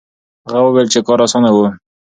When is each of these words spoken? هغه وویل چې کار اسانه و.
هغه 0.49 0.59
وویل 0.65 0.87
چې 0.93 0.99
کار 1.07 1.19
اسانه 1.25 1.49
و. 1.53 1.57